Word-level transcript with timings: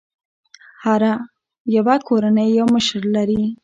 هره 0.83 1.13
يوه 1.75 1.95
کورنۍ 2.07 2.47
یو 2.59 2.67
مشر 2.75 3.01
لري. 3.15 3.41